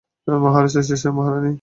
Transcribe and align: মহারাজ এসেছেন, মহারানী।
মহারাজ 0.27 0.73
এসেছেন, 0.77 1.11
মহারানী। 1.11 1.49